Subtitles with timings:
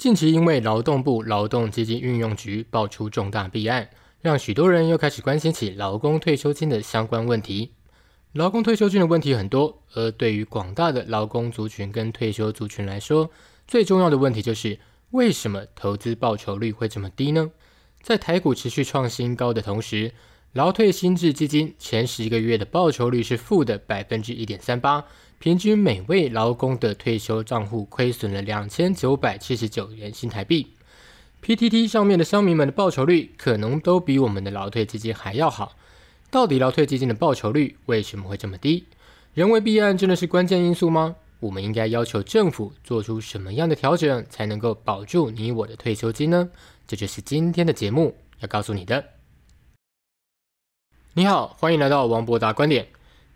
[0.00, 3.90] 近期因为劳动部劳动基金运用局爆出重大弊案，
[4.22, 7.72] 让许多人又开始关心起劳工退休金的相关问题。
[8.32, 13.30] 劳工退休金的问题很多，而对于广大的劳工族群跟退休族群来说，
[13.68, 17.50] 最重要的问题就是为什么投资报酬率会这么低呢？
[18.00, 20.14] 在台股持续创新高的同时，
[20.54, 25.04] 劳退新制基金前十个月的报酬率是负的百分之一点三八。
[25.40, 30.74] 平均每位劳工的退休账户亏损了两千九百七十九元新台币
[31.42, 35.72] ，PTT 上面的乡民们的报酬率可能都比我们的劳退基金还要好。
[36.30, 38.84] 到底劳退基金的报酬率为什么会这么低？
[39.32, 41.16] 人为弊案真的是关键因素吗？
[41.38, 46.50] 我们应该要求政府做出什么样的调整，才能够保住你我的退休金呢？
[46.86, 49.02] 这就是今天的节目要告诉你的。
[51.14, 52.86] 你好，欢迎来到王博达观点。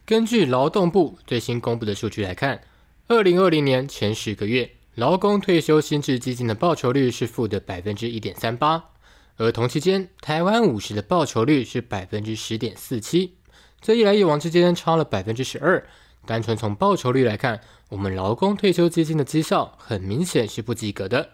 [0.07, 2.61] 根据劳动部最新公布的数据来看，
[3.09, 8.91] 二零二零年前十个月，劳工退休新制基金的报酬率是负的百分之一点三八，
[9.39, 13.33] 而同期间，台湾五十的报酬率是百分之十点四七，
[13.81, 15.89] 这一来一往之间差了百分之十二。
[16.27, 21.31] 单纯从报酬率来看，我们劳工退休基金的绩效很明显是不及格的。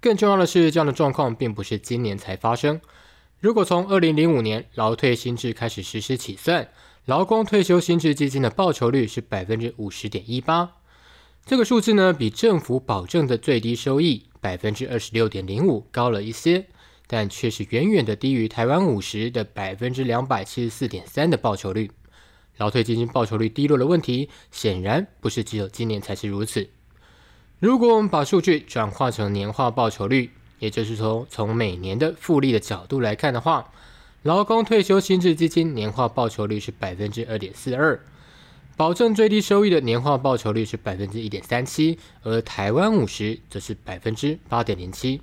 [0.00, 2.80] 更重要的是，这样的状况并不是今年才发生。
[3.40, 6.68] 如果从二零零五年劳退新制开始实施起算，
[7.08, 10.72] 劳工退休新制基金的报酬率是百分之五十点一八，
[11.46, 16.66] 这个数字呢，比政府保证的最低收益百分之二十六点零五高了一些，
[17.06, 21.90] 但却是远远的低于台湾五十的百分之两百七十四点三的报酬率。
[22.58, 26.68] 劳退基金报酬率低落的问题，显然不是只有今年才是如此。
[27.58, 33.72] 如果我们把数据转化成年化报酬率，也就是说从每年的复利的角度来看的话，
[34.28, 37.98] 劳工退休新制基金年化报酬率是百分之二点四二，
[38.76, 45.22] 保证最低收益的年化报酬率是百分之一点三七，而台湾五十则是百分之八点零七。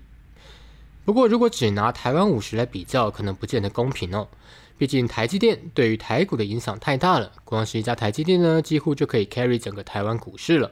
[1.05, 4.27] 不过，如果只拿台湾五十来比较，可能不见得公平哦。
[4.75, 10.71] 毕竟台积电对于台股的影响太大了，光是一家台积电呢，几乎就可以 carry 整个台湾股市了。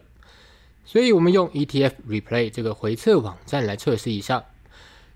[0.84, 4.44] 所以，我们用 ETF Replay 这个回测网站来测试一下。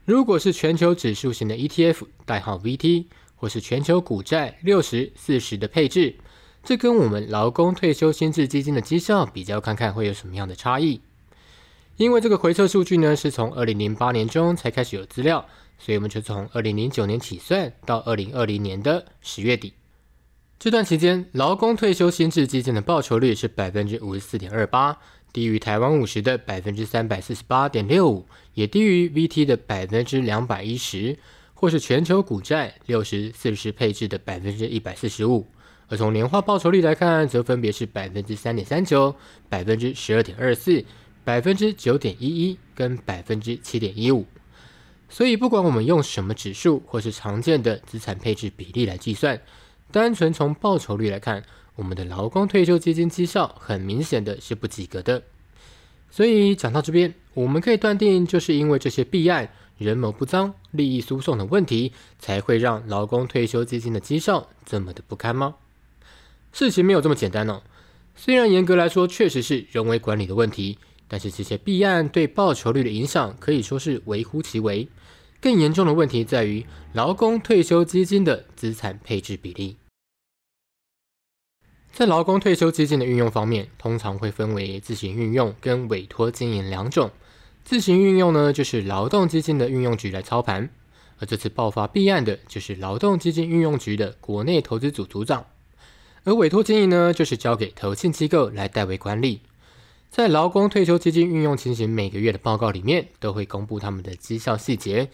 [0.07, 6.15] 如果是全球指数型的 ETF，代号 VT，或是全球股债六十四十的配置，
[6.63, 11.01] 这跟我们劳工退休新制基金的绩效比较，看看会有什么样的差异。
[11.97, 15.45] 因为这个回测数据呢，是从二零零八年中才开始有资料，
[15.77, 19.73] 所以我们就从二零零九年起算到二零二零年的十月底。
[20.57, 24.97] 这段期间，劳工退休新制基金的报酬率是百分之五十四点二八。
[25.37, 28.25] 低于台湾五十的百分之三百四十八点六五，
[28.55, 31.15] 也低于 VT 的百分之两百一十，
[31.53, 35.45] 或是全球股债六十四十配置的百分之一百四十五。
[35.89, 39.15] 而从年化报酬率来看，则分别是百分之三点三九、
[39.47, 40.83] 百分之十二点二四、
[41.23, 44.25] 百分之九点一一跟百分之七点一五。
[45.07, 49.39] 所以，不管我们用什么指数或是常见的资产配置比例来计算，
[49.91, 51.43] 单纯从报酬率来看，
[51.77, 55.23] 我们的劳工退休基金绩效很明显的是不及格的，
[56.09, 65.55] 所以讲到这边，我们可以断定，就是因为这些弊案、人谋不臧、利益输送的问题，才会让劳工退休基金的绩效这么的不堪吗？
[66.51, 67.61] 事情没有这么简单哦。
[68.15, 74.87] 虽然严格来说确实是人为管理的问题，但是这些弊案对报酬率的影响可以说是微乎其微。
[75.39, 79.77] 更严重的问题在于劳工退休基金的资产配置比例。
[81.97, 87.09] 在劳工退休基金的运用方面，通常会分为自行运用跟委托经营两种。
[87.65, 90.69] 自行运用呢，就是劳动基金的运用局来操盘，
[91.17, 95.43] 而这次爆发弊案的就是劳动基金运用局的国内投资组组长。
[96.23, 99.41] 而委托经营呢，就是交给投信机构来代为管理。
[100.11, 105.09] 在劳工退休基金运用情形每个月的报告里面，都会公布他们的绩效细节。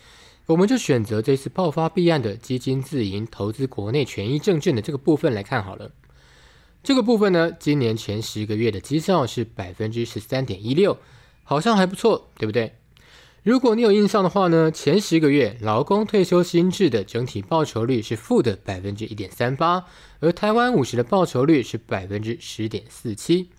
[0.47, 5.89] 我们就选择这次爆发弊案的基金自营投资国内权益证券的这个部分来看好了。
[6.83, 10.97] 这个部分呢，今年前十个月的绩效是百分之十三点一六，
[11.45, 12.73] 好像还不错，对不对？
[13.41, 19.85] 如果你有印象的话呢，前十个月劳工退休新制的整体报酬率是负的百分之一点三八，
[20.19, 23.50] 而台湾五十的报酬率是百分之十点四七，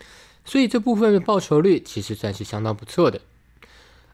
[0.44, 3.22] 所以这部分的报酬率其实算是相当不错的。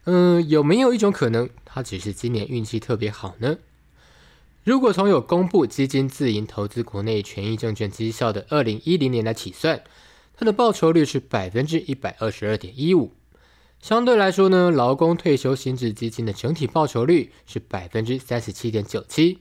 [0.05, 3.57] 嗯，有没有一种可能，它只是今年运气特别好呢？
[4.63, 9.83] 如果从有公布基金自营投资国内权益证券绩效的二零一零年来起算，
[10.35, 13.11] 它的报酬率是百分之一百二十二点一五。
[13.79, 19.39] 相对来说呢，劳工退休新制基金的整体报酬率是百分之三十七点九七，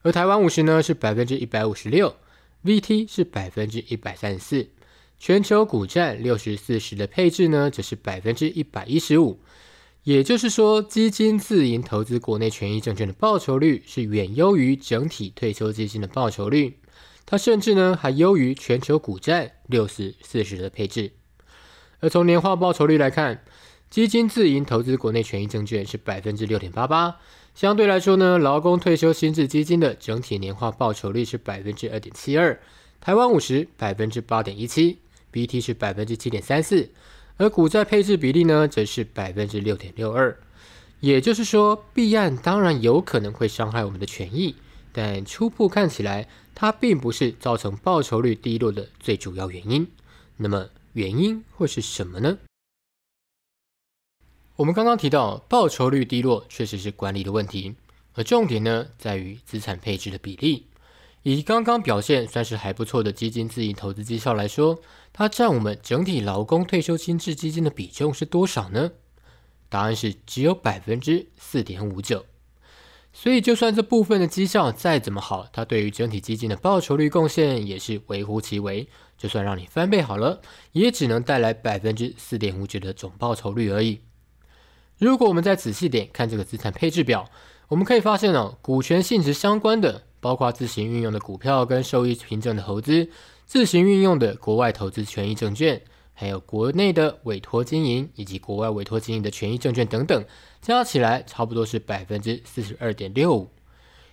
[0.00, 2.16] 而台湾五十呢是百分之一百五十六
[2.64, 4.68] ，VT 是百分之一百三十四，
[5.18, 9.38] 全球股占六十四十的配置呢则是百分之一百一十五。
[10.04, 16.78] 也就是说，基金自营投资国内权益证券的报酬率是远优于整体退休基金的报酬率，
[17.26, 21.12] 它甚至呢还优于全球股债六十四十的配置。
[22.00, 23.44] 而从年化报酬率来看，
[23.90, 27.16] 基金自营投资国内权益证券是百分之六点八八，
[27.54, 32.58] 相对来说呢，劳工退休新制基金的整体年化报酬率是百分之二点七二，
[33.00, 34.98] 台湾五十百分之八点一七。
[35.30, 36.88] BT 是百分之七点三四，
[37.38, 40.38] 而股债配置比例呢，则是百分之六点六二。
[41.00, 44.56] 也就是说，弊案当然有可能会伤害我们的权益，
[44.92, 49.86] 但初步看起来，它并不是造成报酬率低落的最主要原因。
[50.36, 52.38] 那么，原因会是什么呢？
[54.56, 57.76] 我们刚刚提到，报酬率低落确实是管理的问题，
[58.14, 60.66] 而重点呢，在于资产配置的比例。
[61.22, 64.80] 以刚刚表现算是还不错的基金自营投资绩效来说，
[65.12, 68.92] 它占我们整体劳工退休新制基金的比重是多少呢？
[69.68, 72.24] 答案是只有百分之四点五九。
[73.12, 78.88] 所以，就算这部分的绩效再怎么好，它对于整体基金的报酬率贡献也是微乎其微。
[79.16, 80.40] 就算让你翻倍好了，
[80.72, 84.02] 也只能带来百分之四点五九的总报酬率而已。
[84.96, 87.28] 如果我们再仔细点看这个资产配置表，
[87.68, 90.04] 我们可以发现哦，股权性质相关的。
[90.20, 93.08] 包括自行运用的股票跟收益凭证的投资，
[93.46, 95.80] 自行运用的国外投资权益证券，
[96.14, 100.24] 还有国内的委托经营以及国外委托经营的权益证券等等，
[100.60, 103.48] 加起来差不多是百分之四十二点六五。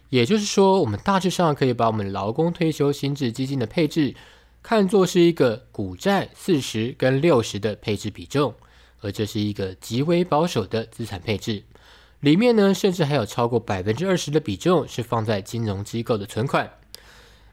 [0.10, 4.14] 也就是说，我们大致上可以把我们劳工退休新制基金的配置
[4.62, 8.54] 看作是一个股债四十跟六十的配置比重，
[9.02, 11.64] 而这是一个极为保守的资产配置。
[12.26, 16.72] 里面呢，甚至还有超过百分之二十的比重是放在金融机构的存款，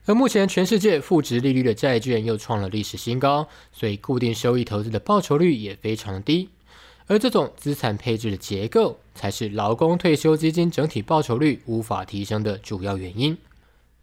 [0.06, 6.48] 而目前全世界负值利率的债券又创了历史新高，所以固定收益投资的报酬率也非常低，
[7.06, 13.36] 而这种资产配置的结构才是劳工退休基金整体报酬率无法提升的主要原因。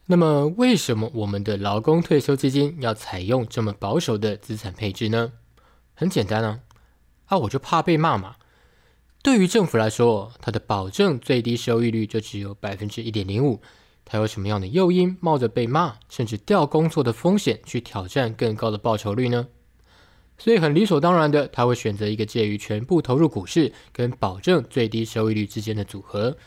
[0.05, 5.31] 那么，为什么我们的劳工退休基金要采用这么保守的资产配置呢？
[5.95, 6.59] 很简单啊，
[7.25, 8.35] 啊，我就怕被骂嘛。
[9.21, 13.61] 对于政府来说，它的保证最低收益率就只有百分之一点零五，
[14.05, 19.47] 它有什么样的诱因冒着被骂甚至掉工作的风险去挑战更高的报酬率呢？
[20.37, 26.37] 所以很理所当然的，他会选择一个介于全部投入股市跟保证最低收益率之间的组合。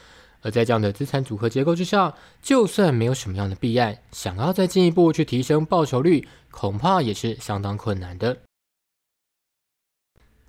[0.40, 8.38] 而在这样的资产组合结构之下，就算没有什么样的弊案，想要再进一步去提升报酬率，恐怕也是相当困难的。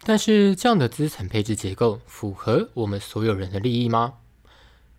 [0.05, 4.15] 但是这样的资产配置结构符合我们所有人的利益吗？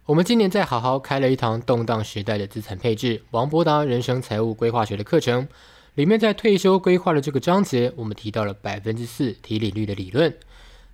[0.07, 5.47] 我们今年在好好开了一堂动荡时代的资产配置王伯达人生财务规划学的课程，
[5.95, 10.35] 里面在退休规划的这个章节，我们提到了百分之四提领率的理论，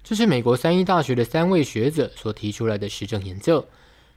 [0.02, 3.64] 这是美国三一大学的三位学者所提出来的实证研究。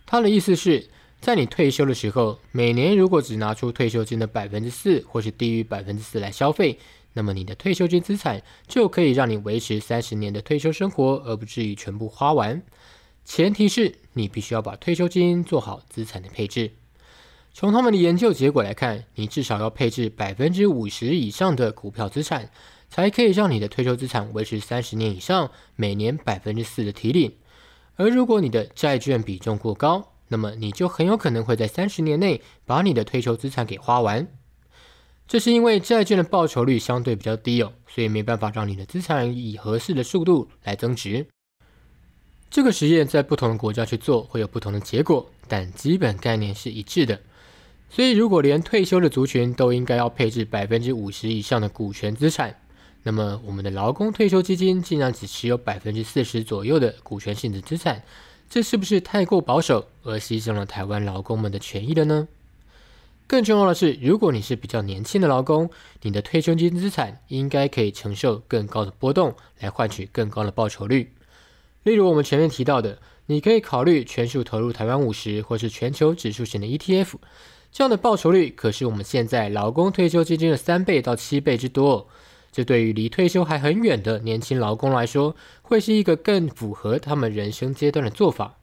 [0.06, 0.88] 他的意思是
[1.22, 6.80] 在你退休的时候，每年如果只拿出退休金的百分之四，或是低于百分之四来消费。
[7.14, 12.62] 那么你的退休金资产就可以让你维持三十年的退休生活，而不至于全部花完。
[13.24, 16.72] 前提是你必须要把退休金做好资产的配置。
[17.54, 22.50] 从他们的研究结果来看，你至少要配置百分之五十以上的股票资产，
[22.90, 27.32] 才可以让你的退休资产维持三十年以上，每年百分之四的提领。
[27.96, 34.28] 而如果你的债券比重过高，那么你就很有可能会在三十年内把你的退休资产给花完。
[35.28, 41.26] 这是因为债券的报酬率相对比较低哦，所以没办法让你的资产以合适的速度来增值。
[42.52, 47.20] 这个实验在不同的国家去做会有不同的结果，但基本概念是一致的。
[47.90, 52.56] 所以如果连退休的族群都应该要配置百分之五十以上的股权资产，
[53.02, 58.04] 那么我们的劳工退休基金竟然只持有百分之四十左右的股权性质资产，
[58.50, 62.28] 这是不是太过保守而牺牲了台湾劳工们的权益了呢？
[63.26, 65.70] 更重要的是，如果你是比较年轻的劳工，
[66.02, 71.14] 你的退休金资产应该可以承受更高的波动，来换取更高的报酬率。
[71.84, 77.14] 例如我们前面提到的，你可以考虑全数投入台湾五十或是全球指数型的 ETF，
[77.72, 82.08] 这样的报酬率可是我们现在劳工退休基金的三倍到七倍之多。
[82.52, 88.58] 这对于离退休还很远的年轻劳工来说，会是一个更符合他们人生阶段的做法。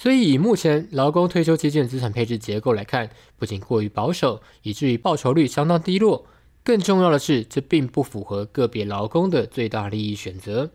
[0.00, 6.24] 所以，以目前劳工退休基金的资产配置结构来看，不仅过于保守，以至于报酬率相当低落。
[6.64, 10.70] 更重要的是，这并不符合个别劳工的最大利益选择，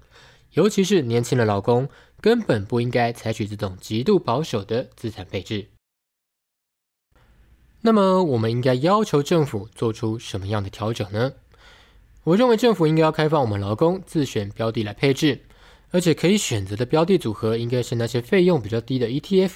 [0.52, 1.90] 尤其是年轻的劳工，
[2.22, 5.70] 根本不应该采取这种极度保守的资产配置。
[7.82, 11.34] 那么，我们应该要求政府做出什么样的调整呢？
[12.26, 15.45] 我认为政府应该要开放我们劳工自选标的来配置。
[15.96, 19.52] 而且可以选择的标的组合应该是那些费用比较低的 ETF，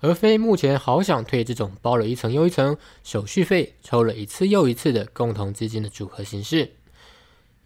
[0.00, 6.72] 而非目前好想退这种包了一层又一层手续费、抽了一次又一次的共同基金的组合形式。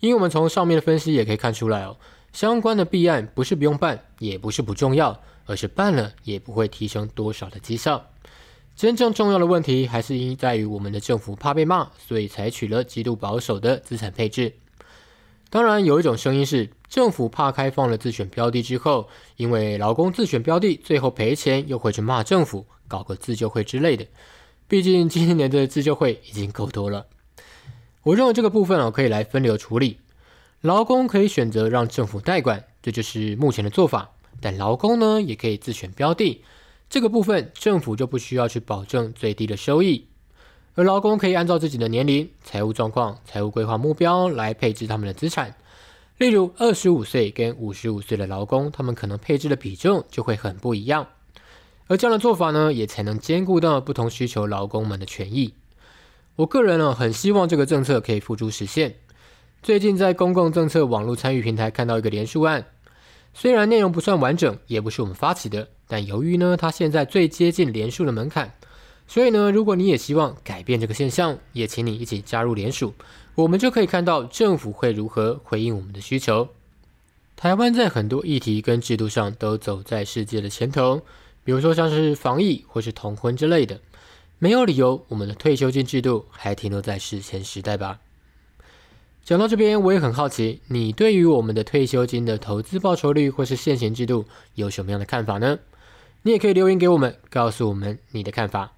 [0.01, 1.97] 因为我们从上面的分析也可以看出来哦，
[2.35, 8.11] 相关的弊案不是不用办，也不是不重要，而是办了也不会提升多少的绩效。
[8.77, 14.53] 真正重要的问题还是因在于我们的政府怕被骂，所以采取了极度保守的资产配置。
[15.51, 24.07] 当然，有一种声音是，政府怕开放了自选标的之后，因为劳工自选标的最后赔钱，又会去骂政府，搞个自救会之类的。
[24.67, 27.07] 毕竟今年的自救会已经够多了。
[28.03, 29.99] 我认为这个部分啊，可以来分流处理。
[30.61, 34.11] 劳工可以选择让政府代管，这就是目前的做法。
[34.41, 36.43] 但劳工呢，也可以自选标的，
[36.91, 40.07] 这个部分政府就不需要去保证最低的收益。
[40.79, 45.57] 而劳工可以按照自己的年龄、财务状况、财务规划目标来配置他们的资产。
[46.19, 51.09] 例如，二十五岁跟五十五岁的劳工，他们可能配置的比重就会很不一样。
[51.89, 55.53] 而这样的做法呢，也才能兼顾到不同需求劳工们的权益。
[56.37, 58.95] 我个人呢，很希望这个政策可以付诸实现。
[59.61, 62.65] 最近在公共政策网络参与平台看到一个连署案，
[63.35, 68.55] 虽然内容不算完整，也不是我们发起的，但由于呢，它现在最接近连署的门槛。
[69.09, 72.93] 所以呢，如果你也希望改变这个现象，也请你一起加入联署，
[73.35, 76.49] 我们就可以看到政府会如何回应我们的需求。
[77.35, 81.01] 台湾在很多议题跟制度上都走在世界的前头，
[81.43, 83.81] 比如说像是防疫或是同婚之类的，
[84.39, 88.01] 没有理由我们的退休金制度还停留在史前时代吧？
[89.25, 95.59] 讲到这边，我也很好奇，你对于我们的退休金的投资报酬率或是现行制度有什么样的看法呢？
[96.23, 98.73] 你也可以留言给我们，告诉我们你的看法。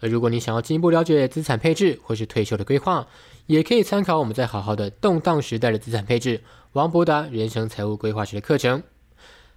[0.00, 3.06] 而如果你想要进一步了解资产配置或是退休的规划，
[3.46, 8.82] 也可以参考我们在好好的动荡时代的资产配置王博达人生财务规划学的课程。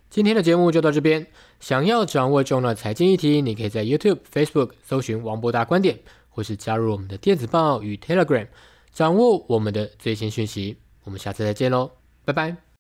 [0.10, 1.28] 今天的节目就到这边，
[1.60, 8.48] 想要掌握重要的财经议题，你可以在 YouTube、Facebook 搜寻王博达观点，或是加入我们的电子报与 Telegram，
[8.92, 10.78] 掌握我们的最新讯息。
[11.04, 11.92] 我们下次再见喽，
[12.26, 12.69] 拜拜。